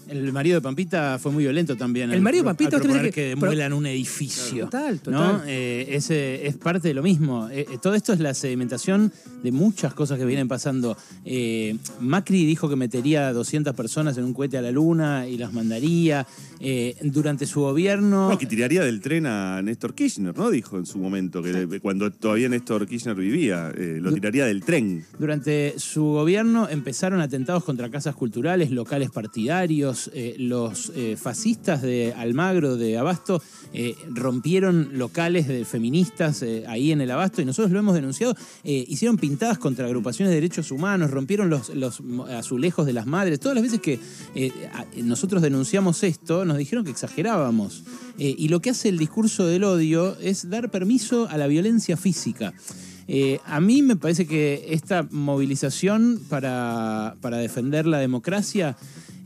El 0.10 0.34
marido 0.34 0.56
de 0.56 0.62
Pampita 0.62 1.18
fue 1.20 1.32
muy 1.32 1.44
violento 1.44 1.75
también. 1.78 2.10
El 2.10 2.18
al- 2.18 2.22
marido 2.22 2.44
de 2.44 2.50
al 2.50 2.56
Pampita, 2.56 2.78
usted 2.78 2.89
proponer 2.89 3.13
que 3.13 3.36
que- 3.36 3.74
un 3.74 3.86
edificio. 3.86 4.66
Total, 4.66 4.96
¿no? 4.96 5.01
total. 5.01 5.44
Eh, 5.48 5.88
ese 5.92 6.48
es 6.48 6.56
parte 6.58 6.88
de 6.88 6.94
lo 6.94 7.04
mismo. 7.04 7.48
Eh, 7.50 7.66
eh, 7.72 7.78
todo 7.82 7.94
esto 7.94 8.13
es 8.13 8.20
la 8.20 8.34
sedimentación 8.34 9.12
de 9.44 9.51
muchas 9.51 9.94
cosas 9.94 10.18
que 10.18 10.25
vienen 10.25 10.48
pasando. 10.48 10.98
Eh, 11.25 11.78
Macri 12.00 12.46
dijo 12.46 12.68
que 12.70 12.75
metería 12.75 13.32
200 13.34 13.75
personas 13.75 14.18
en 14.18 14.24
un 14.25 14.34
cohete 14.34 14.58
a 14.58 14.62
la 14.62 14.72
luna 14.72 15.28
y 15.28 15.38
las 15.38 15.54
mandaría. 15.54 16.25
Eh, 16.60 16.96
durante 17.04 17.46
su 17.46 17.62
gobierno... 17.62 18.30
No, 18.30 18.38
que 18.38 18.46
tiraría 18.46 18.84
del 18.84 19.00
tren 19.01 19.25
a 19.25 19.62
Néstor 19.62 19.94
Kirchner, 19.94 20.36
¿no? 20.38 20.50
Dijo 20.50 20.78
en 20.78 20.86
su 20.86 20.98
momento, 20.98 21.42
que 21.42 21.80
cuando 21.82 22.12
todavía 22.12 22.50
Néstor 22.50 22.86
Kirchner 22.88 23.16
vivía, 23.16 23.72
eh, 23.78 24.00
lo 24.01 24.12
tiraría 24.13 24.46
del 24.46 24.63
tren. 24.63 25.06
Durante 25.18 25.75
su 25.78 26.04
gobierno 26.04 26.68
empezaron 26.70 27.22
atentados 27.22 27.63
contra 27.63 27.89
casas 27.89 28.16
culturales, 28.16 28.72
locales 28.72 29.10
partidarios. 29.10 29.99
Eh, 30.08 30.36
los 30.38 30.91
eh, 30.96 31.18
fascistas 31.18 31.82
de 31.82 32.13
Almagro, 32.15 32.77
de 32.77 32.98
Abasto, 32.98 33.41
eh, 33.74 33.96
rompieron 34.10 34.98
locales 34.98 35.48
de 35.48 35.65
feministas 35.65 36.44
ahí 36.68 36.91
en 36.91 37.01
el 37.01 37.12
Abasto 37.12 37.41
y 37.41 37.46
nosotros 37.46 37.72
lo 37.72 37.79
hemos 37.79 37.96
denunciado. 37.96 38.36
Hicieron 38.63 39.18
pintadas 39.18 39.58
contra 39.58 39.86
agrupaciones 39.86 40.29
de 40.29 40.36
derechos 40.36 40.72
humanos, 40.72 41.12
rompieron 41.12 41.50
los, 41.50 41.70
los 41.70 42.01
azulejos 42.29 42.86
de 42.86 42.94
las 42.94 43.06
madres. 43.06 43.39
Todas 43.39 43.56
las 43.56 43.63
veces 43.63 43.82
que 43.82 44.00
nosotros 45.03 45.41
denunciamos 45.41 46.03
esto, 46.03 46.46
nos 46.46 46.58
dijeron 46.58 46.86
que 46.86 46.91
exagerábamos. 46.91 47.84
Y 48.18 48.48
lo 48.50 48.62
que 48.62 48.72
hace 48.72 48.89
el 48.89 48.98
discurso 48.98 49.46
del 49.46 49.63
odio 49.63 50.18
es 50.20 50.50
dar 50.50 50.72
permiso 50.72 51.27
a 51.29 51.38
la 51.38 51.48
violencia 51.48 51.98
física. 51.98 52.53
A 53.46 53.60
mí 53.60 53.82
me 53.82 53.96
parece 53.96 54.27
que 54.27 54.68
esta 54.70 55.08
movilización 55.10 56.22
para, 56.29 57.15
para 57.22 57.38
defender 57.38 57.88
la 57.88 57.98
democracia 57.98 58.77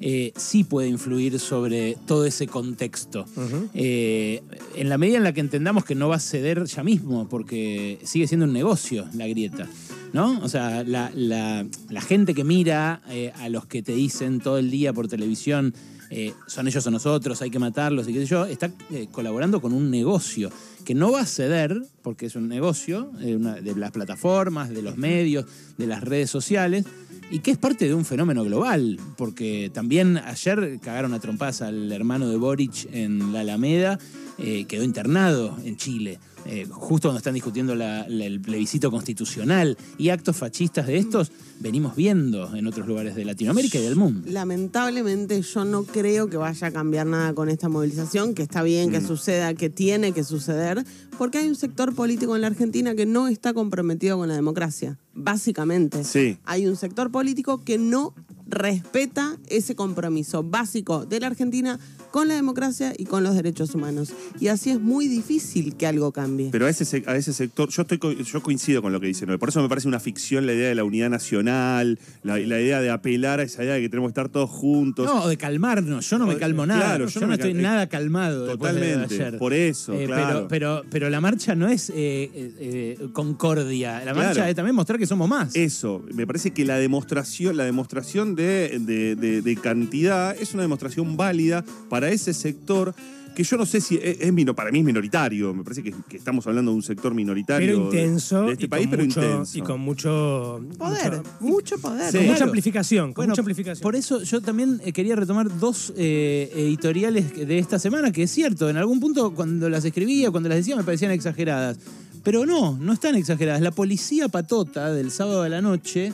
eh, 0.06 0.34
sí 0.36 0.66
puede 0.66 0.90
influir 0.90 1.40
sobre 1.40 1.98
todo 2.06 2.26
ese 2.26 2.46
contexto. 2.48 3.26
Eh, 3.74 4.42
en 4.76 4.90
la 4.90 4.98
medida 4.98 5.16
en 5.18 5.24
la 5.24 5.32
que 5.34 5.40
entendamos 5.40 5.86
que 5.86 5.96
no 5.96 6.10
va 6.10 6.18
a 6.18 6.20
ceder 6.20 6.66
ya 6.66 6.84
mismo, 6.84 7.30
porque 7.30 8.00
sigue 8.04 8.28
siendo 8.28 8.46
un 8.46 8.52
negocio 8.54 9.06
la 9.16 9.28
grieta. 9.28 9.68
¿No? 10.12 10.40
O 10.44 10.50
sea, 10.50 10.84
la, 10.84 11.10
la- 11.16 11.66
la 11.90 12.02
gente 12.02 12.36
que 12.36 12.44
mira 12.44 13.02
eh, 13.10 13.32
a 13.36 13.50
los 13.50 13.66
que 13.66 13.82
te 13.82 13.94
dicen 13.96 14.42
todo 14.42 14.60
el 14.60 14.70
día 14.70 14.94
por 14.94 15.08
televisión, 15.08 15.74
eh, 16.16 16.34
son 16.48 16.68
ellos 16.68 16.86
o 16.86 16.92
nosotros, 16.92 17.42
hay 17.42 17.50
que 17.50 17.58
matarlos 17.60 18.08
y 18.08 18.14
qué 18.14 18.20
sé 18.20 18.26
yo, 18.28 18.46
está 18.46 18.72
eh, 18.92 19.08
colaborando 19.12 19.60
con 19.62 19.74
un 19.74 19.90
negocio 19.90 20.52
que 20.86 20.94
no 20.94 21.12
va 21.12 21.22
a 21.22 21.26
ceder, 21.26 21.82
porque 22.04 22.28
es 22.28 22.36
un 22.36 22.48
negocio 22.48 23.10
eh, 23.22 23.36
una- 23.36 23.56
de 23.56 23.74
las 23.76 23.92
plataformas, 23.92 24.70
de 24.70 24.82
los 24.84 24.96
medios, 24.98 25.46
de 25.78 25.88
las 25.88 26.02
redes 26.04 26.30
sociales, 26.30 26.86
y 27.32 27.40
que 27.40 27.52
es 27.52 27.58
parte 27.58 27.88
de 27.88 27.94
un 27.96 28.06
fenómeno 28.06 28.44
global, 28.44 29.00
porque 29.18 29.72
también 29.74 30.18
ayer 30.18 30.80
cagaron 30.82 31.14
a 31.14 31.20
trompadas 31.20 31.62
al 31.64 31.92
hermano 31.92 32.30
de 32.30 32.38
Boric 32.38 32.88
en 32.94 33.34
la 33.34 33.40
Alameda, 33.40 33.98
quedó 34.38 34.84
internado 34.84 35.58
en 35.64 35.78
Chile. 35.78 36.20
Eh, 36.46 36.68
justo 36.70 37.08
cuando 37.08 37.18
están 37.20 37.34
discutiendo 37.34 37.76
la- 37.76 38.08
la- 38.08 38.26
el 38.26 38.42
plebiscito 38.42 38.92
constitucional 38.92 39.78
y 39.98 40.10
actos 40.10 40.36
fascistas 40.36 40.88
de 40.88 40.98
estos, 40.98 41.32
venimos 41.60 41.96
viendo 41.96 42.54
en 42.56 42.68
otros 42.68 42.88
lugares 42.88 43.16
de 43.16 43.24
Latinoamérica 43.26 43.78
y 43.80 43.82
del 43.84 43.96
mundo. 43.96 44.28
Lamentablemente 44.30 45.42
yo 45.42 45.66
no 45.66 45.84
creo 45.84 46.30
que 46.30 46.38
vaya 46.38 46.68
a 46.68 46.72
cambiar 46.72 47.08
nada 47.08 47.34
con 47.34 47.50
esta 47.50 47.70
movilización, 47.70 48.34
que 48.34 48.44
está 48.44 48.64
bien 48.64 48.92
que 48.92 49.00
suceda, 49.02 49.54
que 49.54 49.70
tiene 49.70 50.12
que 50.12 50.24
suceder, 50.24 50.84
porque 51.18 51.38
hay 51.38 51.48
un 51.48 51.56
sector 51.56 51.94
político 51.96 52.36
en 52.36 52.42
la 52.42 52.48
Argentina 52.48 52.96
que 52.96 53.06
no 53.06 53.28
está 53.28 53.54
comprometido 53.54 54.18
con 54.18 54.28
la 54.28 54.36
democracia, 54.36 54.98
básicamente. 55.14 56.04
Sí. 56.04 56.38
Hay 56.46 56.68
un 56.68 56.76
sector 56.76 57.12
político 57.12 57.64
que 57.64 57.78
no 57.78 58.14
respeta 58.54 59.38
ese 59.50 59.76
compromiso 59.76 60.44
básico 60.44 61.06
de 61.06 61.20
la 61.20 61.28
Argentina 61.28 61.80
con 62.12 62.28
la 62.28 62.36
democracia 62.36 62.94
y 62.98 63.06
con 63.06 63.24
los 63.24 63.34
derechos 63.36 63.74
humanos. 63.74 64.14
Y 64.40 64.48
así 64.48 64.70
es 64.70 64.80
muy 64.80 65.08
difícil 65.08 65.76
que 65.76 65.88
algo 65.88 66.12
cambie. 66.12 66.50
Pero 66.52 66.68
a 66.68 66.70
ese, 66.70 67.04
a 67.08 67.16
ese 67.16 67.34
sector, 67.34 67.70
yo 67.70 67.82
estoy 67.82 68.00
yo 68.24 68.44
coincido 68.44 68.82
con 68.84 68.94
lo 68.94 69.00
que 69.00 69.08
dice. 69.08 69.26
Por 69.40 69.50
eso 69.50 69.62
me 69.62 69.70
parece 69.70 69.88
una 69.88 70.00
ficción 70.00 70.46
la 70.46 70.54
idea 70.54 70.70
de 70.70 70.76
la 70.76 70.84
unidad 70.84 71.10
nacional, 71.10 71.98
la, 72.22 72.38
la 72.38 72.62
idea 72.62 72.82
de 72.82 72.92
apelar 72.92 73.40
a 73.40 73.44
esa 73.44 73.64
idea 73.64 73.74
de 73.74 73.82
que 73.82 73.90
tenemos 73.90 74.10
que 74.10 74.12
estar 74.12 74.30
todos 74.30 74.50
juntos. 74.50 75.06
No, 75.06 75.28
de 75.28 75.38
calmarnos. 75.38 76.08
Yo 76.10 76.20
no 76.20 76.28
me 76.28 76.36
O- 76.36 76.40
calmo 76.40 76.66
nada. 76.68 76.82
claro, 76.86 77.08
yo, 77.08 77.20
no, 77.26 77.34
estoy 77.34 77.54
cal- 77.54 77.62
nada 77.62 77.88
calmado. 77.90 78.46
de 78.46 78.52
Totalmente, 78.58 79.16
ayer. 79.16 79.38
por 79.40 79.54
eso, 79.54 79.94
Eh, 79.94 80.06
claro. 80.06 80.48
pero, 80.48 80.82
pero, 80.82 80.90
pero 80.92 81.10
la 81.10 81.20
marcha 81.20 81.56
no 81.56 81.68
es 81.68 81.90
eh, 81.90 81.94
eh, 81.96 82.54
eh, 82.60 83.08
concordia. 83.14 84.04
La 84.06 84.14
marcha 84.14 84.34
Claro. 84.34 84.50
es 84.50 84.56
también 84.56 84.76
mostrar 84.76 85.00
que 85.00 85.08
somos 85.08 85.28
más. 85.28 85.56
Eso, 85.56 86.04
me 86.14 86.28
parece 86.28 86.52
que 86.52 86.64
la 86.66 86.78
demostración, 86.78 87.58
la 87.58 87.66
demostración 87.66 88.36
de, 88.36 88.43
de- 88.44 89.16
de- 89.16 89.42
de 89.42 89.56
cantidad 89.56 90.36
es 90.40 90.54
una 90.54 90.64
demostración 90.64 91.16
válida 91.18 91.64
para 91.90 92.10
ese 92.10 92.34
sector 92.34 92.94
que 93.36 93.44
yo 93.44 93.58
no 93.58 93.66
sé 93.66 93.82
si 93.82 93.96
es, 93.96 94.18
es 94.22 94.32
mino- 94.32 94.54
para 94.54 94.70
mí 94.72 94.78
es 94.80 94.86
minoritario. 94.86 95.56
Me 95.56 95.64
parece 95.64 95.82
que, 95.82 95.92
que 96.08 96.18
estamos 96.18 96.46
hablando 96.46 96.70
de 96.70 96.76
un 96.78 96.84
sector 96.84 97.16
minoritario 97.16 97.68
Pero 97.68 97.90
de- 97.90 97.98
intenso 98.04 98.44
de, 98.46 98.52
este 98.54 98.68
país, 98.70 98.88
pero 98.92 99.04
mucho, 99.04 99.24
intenso. 99.24 99.58
y 99.58 99.62
con 99.62 99.80
mucho 99.82 100.62
Poder, 100.78 101.18
mucho- 101.18 101.24
mucho 101.40 101.78
poder. 101.80 102.12
Sí. 102.12 102.18
con 102.18 102.26
mucha 102.28 102.36
Claro. 102.36 102.46
amplificación, 102.46 103.06
con 103.08 103.14
Bueno, 103.24 103.32
mucha 103.32 103.42
amplificación. 103.42 103.82
Por 103.82 103.96
eso 103.96 104.22
yo 104.22 104.40
también 104.40 104.80
eh, 104.86 104.94
quería 104.94 105.16
retomar 105.16 105.50
dos 105.60 105.92
eh, 105.98 106.52
editoriales 106.56 107.36
de 107.36 107.58
esta 107.58 107.80
semana, 107.80 108.12
que 108.12 108.22
es 108.24 108.30
cierto, 108.32 108.70
en 108.70 108.78
algún 108.78 109.00
punto 109.00 109.34
cuando 109.34 109.68
las 109.68 109.84
escribía, 109.84 110.30
cuando 110.30 110.48
las 110.50 110.60
decía, 110.60 110.76
me 110.76 110.84
parecían 110.84 111.10
exageradas. 111.10 111.80
Pero 112.24 112.46
no, 112.46 112.78
no 112.80 112.94
están 112.94 113.16
exageradas. 113.16 113.62
La 113.62 113.72
policía 113.72 114.30
patota 114.30 114.94
del 114.94 115.10
sábado 115.10 115.42
a 115.42 115.50
la 115.50 115.60
noche 115.62 116.14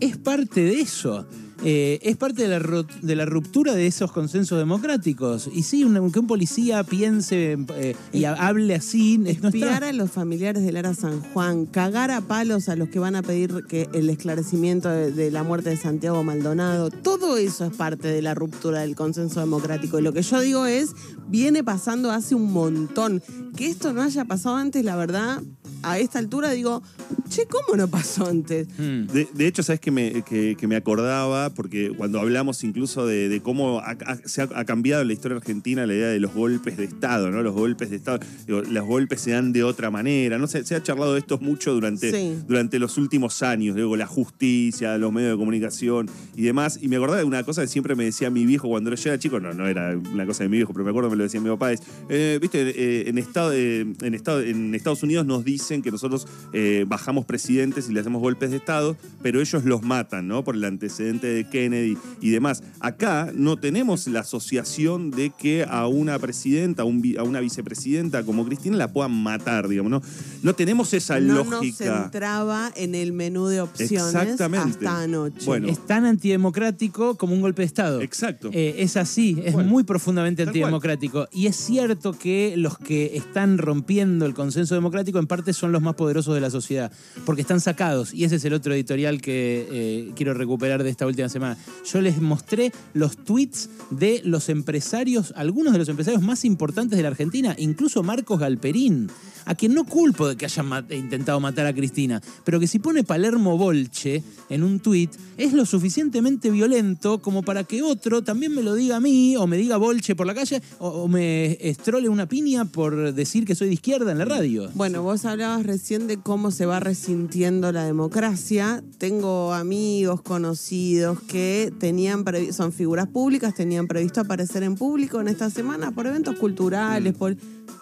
es 0.00 0.18
parte 0.18 0.60
de 0.60 0.80
eso. 0.82 1.26
Eh, 1.64 1.98
es 2.02 2.16
parte 2.16 2.46
de 2.46 2.48
la, 2.48 2.84
de 3.02 3.16
la 3.16 3.24
ruptura 3.26 3.74
de 3.74 3.86
esos 3.86 4.12
consensos 4.12 4.58
democráticos. 4.58 5.50
Y 5.52 5.64
sí, 5.64 5.82
un- 5.84 6.12
que 6.12 6.20
un 6.20 6.26
policía 6.26 6.84
piense 6.84 7.58
eh, 7.76 7.96
y 8.12 8.24
ha- 8.24 8.34
hable 8.34 8.74
así, 8.76 9.18
no 9.18 9.28
Espiar 9.28 9.74
está. 9.82 9.88
a 9.88 9.92
los 9.92 10.10
familiares 10.10 10.62
de 10.62 10.70
Lara 10.72 10.94
San 10.94 11.20
Juan, 11.20 11.66
cagar 11.66 12.10
a 12.12 12.20
palos 12.20 12.68
a 12.68 12.76
los 12.76 12.88
que 12.88 12.98
van 13.00 13.16
a 13.16 13.22
pedir 13.22 13.64
que 13.68 13.88
el 13.92 14.08
esclarecimiento 14.08 14.88
de, 14.88 15.10
de 15.12 15.30
la 15.30 15.42
muerte 15.42 15.70
de 15.70 15.76
Santiago 15.76 16.22
Maldonado, 16.22 16.90
todo 16.90 17.36
eso 17.36 17.64
es 17.66 17.76
parte 17.76 18.08
de 18.08 18.22
la 18.22 18.34
ruptura 18.34 18.80
del 18.82 18.94
consenso 18.94 19.40
democrático. 19.40 19.98
Y 19.98 20.02
lo 20.02 20.12
que 20.12 20.22
yo 20.22 20.40
digo 20.40 20.64
es, 20.66 20.90
viene 21.28 21.64
pasando 21.64 22.10
hace 22.12 22.34
un 22.36 22.52
montón. 22.52 23.22
Que 23.56 23.66
esto 23.66 23.92
no 23.92 24.02
haya 24.02 24.24
pasado 24.24 24.56
antes, 24.56 24.84
la 24.84 24.94
verdad, 24.94 25.42
a 25.82 25.98
esta 25.98 26.18
altura 26.18 26.50
digo, 26.50 26.82
che, 27.28 27.46
¿cómo 27.46 27.76
no 27.76 27.88
pasó 27.88 28.26
antes? 28.26 28.66
Mm. 28.78 29.06
De, 29.06 29.28
de 29.32 29.46
hecho, 29.46 29.62
¿sabes 29.62 29.80
que 29.80 29.90
me, 29.90 30.22
que, 30.22 30.56
que 30.58 30.66
me 30.66 30.76
acordaba? 30.76 31.50
Porque 31.50 31.90
cuando 31.96 32.18
hablamos 32.20 32.64
incluso 32.64 33.06
de, 33.06 33.28
de 33.28 33.40
cómo 33.40 33.78
ha, 33.80 33.90
ha- 34.04 34.16
se 34.24 34.42
ha, 34.42 34.48
ha 34.54 34.64
cambiado 34.64 35.02
en 35.02 35.08
la 35.08 35.14
historia 35.14 35.36
argentina 35.36 35.86
la 35.86 35.94
idea 35.94 36.08
de 36.08 36.20
los 36.20 36.34
golpes 36.34 36.76
de 36.76 36.84
Estado, 36.84 37.30
¿no? 37.30 37.42
Los 37.42 37.54
golpes 37.54 37.90
de 37.90 37.96
Estado, 37.96 38.18
digo, 38.46 38.62
los 38.62 38.84
golpes 38.86 39.20
se 39.20 39.30
dan 39.32 39.52
de 39.52 39.62
otra 39.64 39.90
manera. 39.90 40.38
No 40.38 40.46
se 40.46 40.58
ha 40.74 40.82
charlado 40.82 41.12
de 41.14 41.20
esto 41.20 41.38
mucho 41.38 41.72
durante, 41.74 42.10
Sí. 42.10 42.38
durante 42.46 42.78
los 42.78 42.96
últimos 42.98 43.42
años, 43.42 43.76
digo, 43.76 43.96
la 43.96 44.06
justicia, 44.06 44.96
los 44.98 45.12
medios 45.12 45.32
de 45.32 45.36
comunicación 45.38 46.08
y 46.36 46.42
demás. 46.42 46.78
Y 46.82 46.88
me 46.88 46.96
acordaba 46.96 47.18
de 47.18 47.24
una 47.24 47.42
cosa 47.44 47.62
que 47.62 47.68
siempre 47.68 47.94
me 47.94 48.04
decía 48.04 48.30
mi 48.30 48.46
viejo 48.46 48.68
cuando 48.68 48.94
yo 48.94 49.10
era 49.10 49.18
chico, 49.18 49.40
no, 49.40 49.52
no 49.54 49.66
era 49.66 49.96
una 49.96 50.26
cosa 50.26 50.42
de 50.44 50.48
mi 50.48 50.56
viejo, 50.56 50.72
pero 50.72 50.84
me 50.84 50.90
acuerdo 50.90 51.08
que 51.10 51.12
me 51.14 51.18
lo 51.18 51.24
decía 51.24 51.40
mi 51.40 51.48
papá, 51.50 51.72
es, 51.72 51.82
eh, 52.08 52.38
viste, 52.40 52.62
eh, 52.74 53.08
en, 53.08 53.18
estado, 53.18 53.52
eh, 53.52 53.80
en, 54.00 54.14
estado, 54.14 54.40
en 54.42 54.74
Estados 54.74 55.02
Unidos 55.02 55.26
nos 55.26 55.44
dicen 55.68 55.82
que 55.82 55.90
nosotros 55.90 56.26
eh, 56.54 56.86
bajamos 56.88 57.26
presidentes 57.26 57.90
y 57.90 57.92
le 57.92 58.00
hacemos 58.00 58.22
golpes 58.22 58.50
de 58.50 58.56
Estado, 58.56 58.96
pero 59.22 59.40
ellos 59.40 59.64
los 59.64 59.82
matan, 59.82 60.26
¿no? 60.26 60.42
Por 60.42 60.54
el 60.54 60.64
antecedente 60.64 61.26
de 61.26 61.44
Kennedy 61.48 61.98
y 62.22 62.30
demás. 62.30 62.62
Acá 62.80 63.30
no 63.34 63.58
tenemos 63.58 64.06
la 64.06 64.20
asociación 64.20 65.10
de 65.10 65.30
que 65.38 65.66
a 65.68 65.86
una 65.86 66.18
presidenta, 66.18 66.82
a, 66.82 66.84
un 66.86 67.02
vi- 67.02 67.16
a 67.18 67.22
una 67.22 67.40
vicepresidenta 67.40 68.22
como 68.22 68.46
Cristina 68.46 68.76
la 68.78 68.90
puedan 68.92 69.12
matar, 69.12 69.68
digamos, 69.68 69.90
¿no? 69.90 70.02
No 70.42 70.54
tenemos 70.54 70.94
esa 70.94 71.20
No 71.20 71.34
nos 71.44 71.48
lógica. 71.48 72.04
entraba 72.04 72.72
en 72.74 72.94
el 72.94 73.12
menú 73.12 73.46
de 73.48 73.60
opciones 73.60 74.14
Exactamente. 74.14 74.70
hasta 74.86 75.02
anoche. 75.02 75.44
Bueno. 75.44 75.68
Es 75.68 75.84
tan 75.86 76.06
antidemocrático 76.06 77.16
como 77.16 77.34
un 77.34 77.42
golpe 77.42 77.60
de 77.62 77.66
Estado. 77.66 78.00
Exacto. 78.00 78.48
Eh, 78.54 78.76
es 78.78 78.96
así, 78.96 79.38
es 79.44 79.54
muy 79.54 79.84
profundamente 79.84 80.44
Tal 80.44 80.52
cual. 80.54 80.62
antidemocrático. 80.64 81.28
Y 81.32 81.46
es 81.46 81.56
cierto 81.56 82.12
que 82.18 82.54
los 82.56 82.78
que 82.78 83.16
están 83.16 83.58
rompiendo 83.58 84.24
el 84.24 84.32
consenso 84.34 84.74
democrático 84.74 85.18
en 85.18 85.26
parte 85.26 85.52
son 85.58 85.72
los 85.72 85.82
más 85.82 85.94
poderosos 85.94 86.34
de 86.34 86.40
la 86.40 86.50
sociedad, 86.50 86.92
porque 87.26 87.42
están 87.42 87.60
sacados. 87.60 88.14
Y 88.14 88.24
ese 88.24 88.36
es 88.36 88.44
el 88.44 88.52
otro 88.52 88.72
editorial 88.72 89.20
que 89.20 89.66
eh, 89.70 90.12
quiero 90.14 90.34
recuperar 90.34 90.82
de 90.82 90.90
esta 90.90 91.06
última 91.06 91.28
semana. 91.28 91.58
Yo 91.90 92.00
les 92.00 92.20
mostré 92.20 92.72
los 92.94 93.16
tweets 93.16 93.68
de 93.90 94.22
los 94.24 94.48
empresarios, 94.48 95.32
algunos 95.36 95.72
de 95.72 95.78
los 95.80 95.88
empresarios 95.88 96.22
más 96.22 96.44
importantes 96.44 96.96
de 96.96 97.02
la 97.02 97.08
Argentina, 97.08 97.54
incluso 97.58 98.02
Marcos 98.02 98.38
Galperín, 98.38 99.10
a 99.44 99.54
quien 99.54 99.72
no 99.72 99.84
culpo 99.84 100.28
de 100.28 100.36
que 100.36 100.44
hayan 100.44 100.68
intentado 100.90 101.40
matar 101.40 101.66
a 101.66 101.74
Cristina, 101.74 102.20
pero 102.44 102.60
que 102.60 102.66
si 102.66 102.78
pone 102.78 103.02
Palermo 103.02 103.56
Bolche 103.56 104.22
en 104.50 104.62
un 104.62 104.78
tweet, 104.78 105.08
es 105.38 105.54
lo 105.54 105.64
suficientemente 105.64 106.50
violento 106.50 107.20
como 107.22 107.42
para 107.42 107.64
que 107.64 107.82
otro 107.82 108.22
también 108.22 108.54
me 108.54 108.62
lo 108.62 108.74
diga 108.74 108.96
a 108.96 109.00
mí, 109.00 109.36
o 109.36 109.46
me 109.46 109.56
diga 109.56 109.78
Bolche 109.78 110.14
por 110.14 110.26
la 110.26 110.34
calle, 110.34 110.60
o, 110.78 110.88
o 110.88 111.08
me 111.08 111.56
estrole 111.66 112.10
una 112.10 112.26
piña 112.26 112.66
por 112.66 113.14
decir 113.14 113.46
que 113.46 113.54
soy 113.54 113.68
de 113.68 113.74
izquierda 113.74 114.12
en 114.12 114.18
la 114.18 114.26
radio. 114.26 114.68
Bueno, 114.74 115.02
vos 115.02 115.24
hablabas 115.24 115.47
recién 115.56 116.06
de 116.06 116.18
cómo 116.18 116.50
se 116.50 116.66
va 116.66 116.78
resintiendo 116.78 117.72
la 117.72 117.84
democracia. 117.84 118.84
Tengo 118.98 119.54
amigos 119.54 120.20
conocidos 120.20 121.20
que 121.22 121.72
tenían 121.78 122.24
son 122.52 122.72
figuras 122.72 123.08
públicas, 123.08 123.54
tenían 123.54 123.86
previsto 123.86 124.20
aparecer 124.20 124.62
en 124.62 124.74
público 124.74 125.20
en 125.20 125.28
esta 125.28 125.48
semana 125.48 125.90
por 125.90 126.06
eventos 126.06 126.36
culturales, 126.36 127.14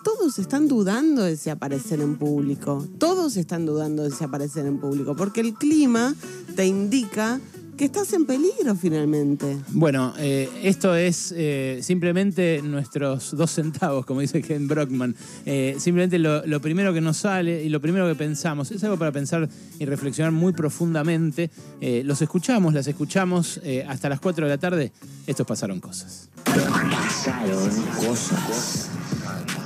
todos 0.04 0.38
están 0.38 0.68
dudando 0.68 1.22
de 1.22 1.36
si 1.36 1.50
aparecer 1.50 2.00
en 2.00 2.16
público. 2.16 2.86
Todos 2.98 3.36
están 3.36 3.66
dudando 3.66 4.04
de 4.04 4.12
si 4.12 4.22
aparecer 4.22 4.64
en 4.64 4.78
público, 4.78 5.16
porque 5.16 5.40
el 5.40 5.54
clima 5.54 6.14
te 6.54 6.66
indica 6.66 7.40
que 7.76 7.84
estás 7.84 8.12
en 8.12 8.26
peligro 8.26 8.74
finalmente. 8.74 9.58
Bueno, 9.68 10.14
eh, 10.18 10.48
esto 10.62 10.94
es 10.94 11.32
eh, 11.36 11.80
simplemente 11.82 12.60
nuestros 12.62 13.36
dos 13.36 13.50
centavos, 13.50 14.06
como 14.06 14.20
dice 14.20 14.42
Ken 14.42 14.66
Brockman. 14.66 15.14
Eh, 15.44 15.76
simplemente 15.78 16.18
lo, 16.18 16.46
lo 16.46 16.60
primero 16.60 16.92
que 16.94 17.00
nos 17.00 17.18
sale 17.18 17.62
y 17.62 17.68
lo 17.68 17.80
primero 17.80 18.06
que 18.08 18.14
pensamos. 18.14 18.70
Es 18.70 18.82
algo 18.84 18.96
para 18.96 19.12
pensar 19.12 19.48
y 19.78 19.84
reflexionar 19.84 20.32
muy 20.32 20.52
profundamente. 20.52 21.50
Eh, 21.80 22.02
los 22.04 22.22
escuchamos, 22.22 22.74
las 22.74 22.86
escuchamos 22.86 23.60
eh, 23.62 23.84
hasta 23.88 24.08
las 24.08 24.20
4 24.20 24.46
de 24.46 24.50
la 24.50 24.58
tarde. 24.58 24.92
Estos 25.26 25.46
pasaron 25.46 25.80
cosas. 25.80 26.28
Pasaron 26.44 27.82
cosas. 28.06 28.90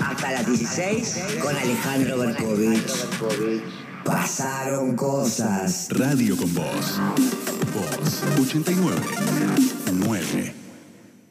Hasta 0.00 0.33
las 0.33 0.47
16 0.47 1.25
con 1.43 1.57
Alejandro 1.57 2.19
Berkovich. 2.19 3.79
Pasaron 4.04 4.97
cosas. 4.97 5.88
Radio 5.90 6.37
con 6.37 6.52
Voz. 6.54 7.00
Voz 7.75 8.23
89 8.40 9.00
9. 9.92 10.60